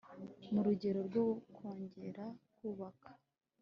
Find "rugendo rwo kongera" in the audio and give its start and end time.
0.65-2.25